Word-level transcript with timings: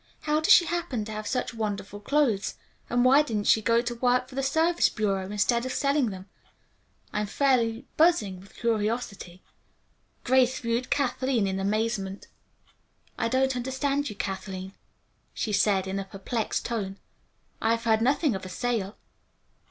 How 0.21 0.39
does 0.39 0.51
she 0.51 0.65
happen 0.65 1.05
to 1.05 1.11
have 1.11 1.27
such 1.27 1.53
wonderful 1.53 1.99
clothes, 1.99 2.55
and 2.89 3.05
why 3.05 3.21
didn't 3.21 3.43
she 3.45 3.61
go 3.61 3.81
to 3.81 3.93
work 3.93 4.27
for 4.29 4.33
the 4.33 4.41
Service 4.41 4.89
Bureau 4.89 5.27
instead 5.29 5.63
of 5.63 5.71
selling 5.71 6.09
them? 6.09 6.27
I'm 7.13 7.27
fairly 7.27 7.85
buzzing 7.97 8.39
with 8.39 8.55
curiosity." 8.55 9.43
Grace 10.23 10.57
viewed 10.57 10.89
Kathleen 10.89 11.45
in 11.45 11.59
amazement. 11.59 12.25
"I 13.15 13.27
don't 13.27 13.55
understand 13.55 14.09
you, 14.09 14.15
Kathleen," 14.15 14.73
she 15.35 15.53
said, 15.53 15.85
in 15.85 15.99
a 15.99 16.05
perplexed 16.05 16.65
tone. 16.65 16.97
"I 17.61 17.69
have 17.75 17.83
heard 17.83 18.01
nothing 18.01 18.33
of 18.33 18.43
a 18.43 18.49
sale." 18.49 18.97